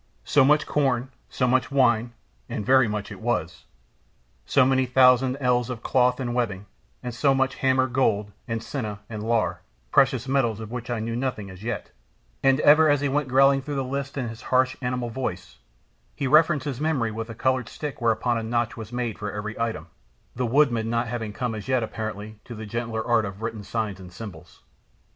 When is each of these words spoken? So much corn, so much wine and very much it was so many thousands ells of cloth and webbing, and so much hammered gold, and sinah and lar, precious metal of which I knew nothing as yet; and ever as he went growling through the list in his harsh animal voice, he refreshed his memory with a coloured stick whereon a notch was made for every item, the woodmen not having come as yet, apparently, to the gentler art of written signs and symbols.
So 0.25 0.43
much 0.43 0.65
corn, 0.65 1.11
so 1.29 1.47
much 1.47 1.69
wine 1.69 2.13
and 2.49 2.65
very 2.65 2.87
much 2.87 3.11
it 3.11 3.21
was 3.21 3.65
so 4.47 4.65
many 4.65 4.87
thousands 4.87 5.37
ells 5.39 5.69
of 5.69 5.83
cloth 5.83 6.19
and 6.19 6.33
webbing, 6.33 6.65
and 7.03 7.13
so 7.13 7.35
much 7.35 7.57
hammered 7.57 7.93
gold, 7.93 8.31
and 8.47 8.61
sinah 8.63 8.97
and 9.11 9.21
lar, 9.21 9.61
precious 9.91 10.27
metal 10.27 10.59
of 10.59 10.71
which 10.71 10.89
I 10.89 10.99
knew 11.01 11.15
nothing 11.15 11.51
as 11.51 11.61
yet; 11.61 11.91
and 12.41 12.59
ever 12.61 12.89
as 12.89 13.01
he 13.01 13.09
went 13.09 13.27
growling 13.27 13.61
through 13.61 13.75
the 13.75 13.83
list 13.83 14.17
in 14.17 14.27
his 14.27 14.41
harsh 14.41 14.75
animal 14.81 15.11
voice, 15.11 15.59
he 16.15 16.25
refreshed 16.25 16.63
his 16.63 16.81
memory 16.81 17.11
with 17.11 17.29
a 17.29 17.35
coloured 17.35 17.69
stick 17.69 18.01
whereon 18.01 18.39
a 18.39 18.41
notch 18.41 18.75
was 18.75 18.91
made 18.91 19.19
for 19.19 19.31
every 19.31 19.55
item, 19.59 19.85
the 20.35 20.47
woodmen 20.47 20.89
not 20.89 21.09
having 21.09 21.31
come 21.31 21.53
as 21.53 21.67
yet, 21.67 21.83
apparently, 21.83 22.39
to 22.45 22.55
the 22.55 22.65
gentler 22.65 23.05
art 23.05 23.23
of 23.23 23.43
written 23.43 23.63
signs 23.63 23.99
and 23.99 24.11
symbols. 24.11 24.63